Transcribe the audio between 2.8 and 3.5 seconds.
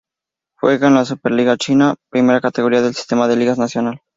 del sistema de